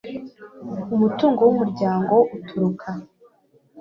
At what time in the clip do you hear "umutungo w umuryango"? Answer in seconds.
0.93-2.15